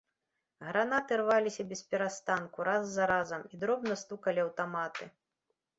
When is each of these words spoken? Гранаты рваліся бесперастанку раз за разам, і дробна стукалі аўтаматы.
Гранаты 0.67 1.13
рваліся 1.21 1.65
бесперастанку 1.73 2.67
раз 2.71 2.83
за 2.97 3.05
разам, 3.15 3.41
і 3.55 3.61
дробна 3.65 3.93
стукалі 4.07 4.39
аўтаматы. 4.47 5.03